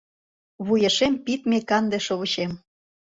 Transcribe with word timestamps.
Вуешем 0.65 1.13
пидме 1.25 1.59
канде 1.69 1.99
шовычем 2.05 2.51